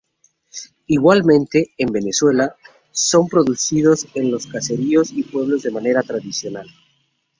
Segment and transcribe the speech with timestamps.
[0.87, 2.55] Igualmente, en Venezuela,
[2.89, 6.67] son producidos en los caseríos y pueblos de manera tradicional.